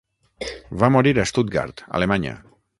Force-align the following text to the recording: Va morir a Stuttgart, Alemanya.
Va 0.85 0.89
morir 0.95 1.13
a 1.23 1.27
Stuttgart, 1.33 1.87
Alemanya. 2.01 2.37